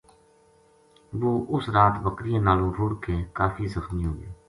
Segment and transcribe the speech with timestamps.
[1.19, 4.29] وہ اُس رات بکریاں نالوں رُڑھ کے کافی زخمی ہو گیو